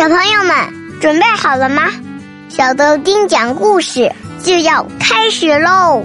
[0.00, 1.82] 小朋友们准备好了吗？
[2.48, 4.10] 小豆丁讲故事
[4.42, 6.02] 就要开始喽！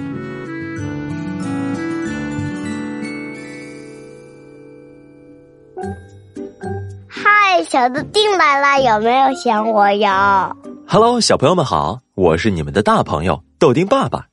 [7.08, 10.54] 嗨，小豆丁来了，有没有想我呀
[10.86, 14.26] ？Hello，小朋友们好，我是你们的大朋友豆丁爸爸。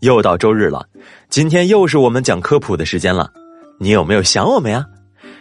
[0.00, 0.84] 又到周日了，
[1.30, 3.30] 今天又是我们讲科普的时间了。
[3.80, 4.84] 你有没有想我们呀？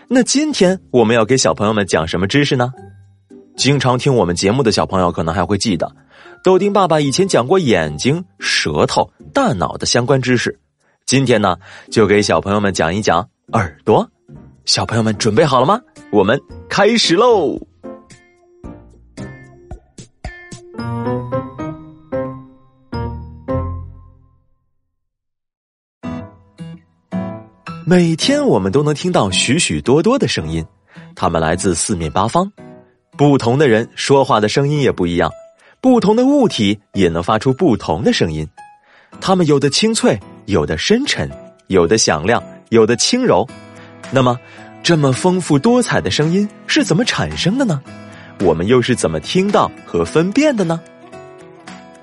[0.08, 2.72] 那今天我们要给小朋友们讲什么知识呢？
[3.56, 5.96] 经常听我们节目的小朋友可能还会记得，
[6.44, 10.60] 豆丁爸爸以前讲过眼睛、舌头、大脑的相关知识。
[11.06, 11.58] 今天呢，
[11.90, 14.08] 就给小朋友们讲一讲耳朵。
[14.66, 15.80] 小朋友们准备好了吗？
[16.12, 17.60] 我们开始喽！
[27.86, 30.66] 每天我们都能听到许许多多的声音，
[31.16, 32.52] 它们来自四面八方。
[33.18, 35.32] 不同的人说话的声音也不一样，
[35.80, 38.48] 不同的物体也能发出不同的声音。
[39.22, 41.30] 它们有的清脆，有的深沉，
[41.68, 43.48] 有的响亮，有的轻柔。
[44.12, 44.38] 那么，
[44.84, 47.82] 这么丰富多彩的声音是怎么产生的呢？
[48.42, 50.82] 我们又是怎么听到和分辨的呢？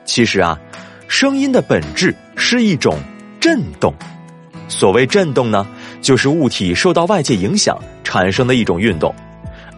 [0.07, 0.59] 其实啊，
[1.09, 2.99] 声音的本质是一种
[3.39, 3.93] 震动。
[4.67, 5.67] 所谓震动呢，
[6.01, 9.15] 就是物体受到外界影响产生的一种运动，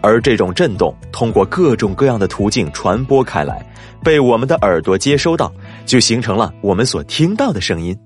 [0.04, 3.66] 而这种震动通过各种各样的途径传播开来，
[4.02, 5.50] 被我们的耳朵接收到，
[5.86, 7.96] 就形成了我们所听到的声音。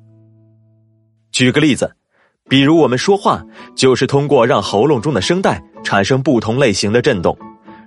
[1.33, 1.93] 举个例子，
[2.49, 7.37] 比如我们说话，就是通过让喉咙中的声带产生不同类型的震动，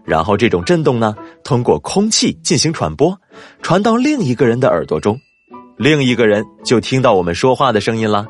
[0.03, 3.17] 然后这种震动呢，通过空气进行传播，
[3.61, 5.17] 传到另一个人的耳朵中，
[5.77, 8.27] 另一个人就听到我们说话的声音了。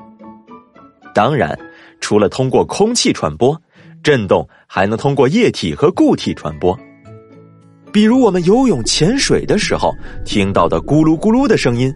[1.16, 1.58] 当然，
[2.00, 3.60] 除了通过空气传播，
[4.04, 6.78] 震动还能通过液体和固体传播。
[7.92, 11.94] 比如我们游泳、潜水的时候听到的咕噜咕噜的声音，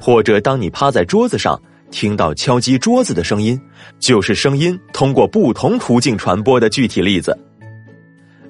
[0.00, 1.60] 或者当你趴在桌子上
[1.90, 3.60] 听到敲击桌子的声音，
[4.00, 7.38] 就是声音通过不同途径传播的具体例子。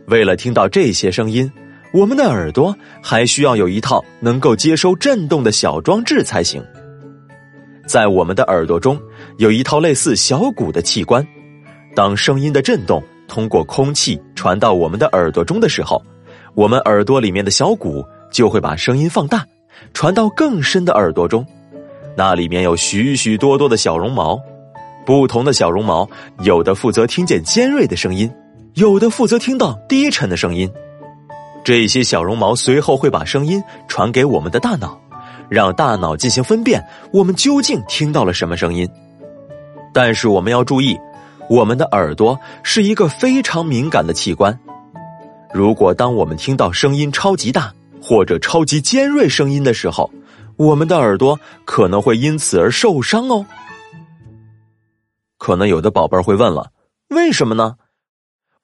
[0.06, 1.50] 为了听到这些声音，
[1.92, 6.64] 我们的耳朵还需要有一套能够接收震动的小装置才行。
[7.86, 8.98] 在我们的耳朵中
[9.36, 11.26] 有一套类似小鼓的器官，
[11.98, 16.00] 当声音的震动通过空气传到我们的耳朵中的时候，
[16.54, 19.44] 我们耳朵里面的小鼓就会把声音放大，
[19.92, 21.44] 传到更深的耳朵中。
[22.16, 24.38] 那里面有许许多多的小绒毛，
[25.04, 26.08] 不同的小绒毛
[26.44, 28.32] 有的负责听见尖锐的声音，
[28.74, 30.70] 有的负责听到低沉的声音。
[31.64, 34.96] 这些小绒毛随后会把声音传给我们的大脑。
[35.48, 36.80] 让大脑进行分辨，
[37.12, 38.88] 我们究竟听到了什么声音。
[39.92, 40.96] 但是我们要注意，
[41.48, 44.58] 我们的耳朵是一个非常敏感的器官。
[45.52, 47.72] 如果当我们听到声音超级大
[48.02, 50.10] 或者超级尖锐声音的时候，
[50.56, 53.46] 我们的耳朵可能会因此而受伤哦。
[55.38, 56.70] 可能有的宝贝儿会问了，
[57.08, 57.76] 为什么呢？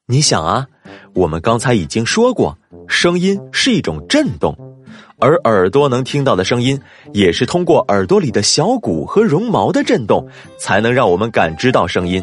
[0.07, 0.67] 你想啊，
[1.15, 4.55] 我们刚才已经说过，声音是一种震动。
[5.21, 6.79] 而耳朵能听到的声音，
[7.15, 10.29] 也是通过耳朵里的小骨和绒毛的震动，
[10.59, 12.23] 才能让我们感知到声音。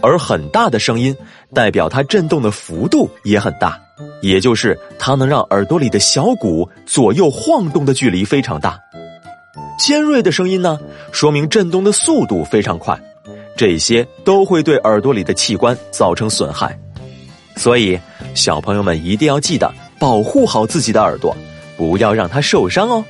[0.00, 1.16] 而很大的声音，
[1.54, 3.78] 代表它震动的幅度也很大，
[4.20, 8.78] 也就是它能让耳朵里的小骨左右晃动的距离非常大。
[9.78, 10.78] 尖锐的声音呢，
[11.12, 12.98] 说明震动的速度非常快，
[13.56, 16.78] 这些都会对耳朵里的器官造成损害。
[17.56, 17.98] 所以，
[18.34, 21.36] 小朋友们一定要记得保护好自己的耳朵。
[21.76, 23.04] 不要让它受伤哦，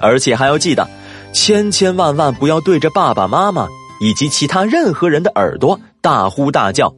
[0.00, 0.88] 而且还要记得，
[1.32, 3.68] 千千万万不要对着爸爸妈妈
[4.00, 6.94] 以及其他任何人的耳朵大呼大叫，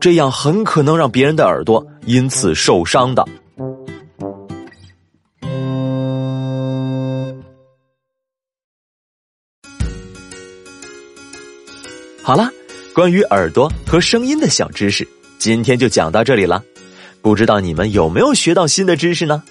[0.00, 3.26] 这样很可能让别人的耳朵因此受伤的。
[12.22, 12.48] 好了，
[12.94, 15.04] 关于耳朵和声音的小知识，
[15.38, 16.62] 今天就讲到这里了。
[17.20, 19.42] 不知道你们有没有学到新的知识呢？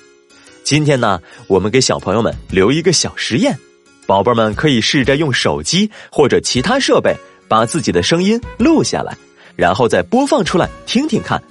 [0.64, 3.60] 今天呢，我们给小朋友们留一个小实验，
[4.06, 7.14] 宝贝们可以试着用手机或者其他设备
[7.52, 9.14] 把自己的声音录下来，
[9.58, 11.44] 然后再播放出来听听看，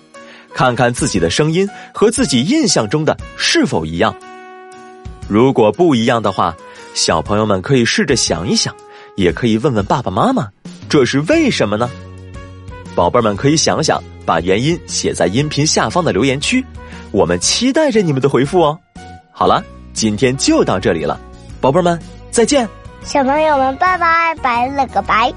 [0.54, 4.16] 看看自己的声音和自己印象中的是否一样。
[5.28, 6.56] 如果不一样的话，
[6.94, 8.74] 小朋友们可以试着想一想，
[9.14, 10.48] 也可以问问爸爸妈妈，
[10.88, 11.90] 这是为什么呢？
[12.94, 16.64] 宝贝儿们可以想想，把原因写在音频下方的留言区，
[17.10, 18.78] 我们期待着你们的回复哦。
[19.30, 19.62] 好了，
[19.92, 21.20] 今天就到这里了，
[21.60, 22.00] 宝贝儿们
[22.30, 22.66] 再见，
[23.04, 25.30] 小朋友们拜拜，拜了个拜。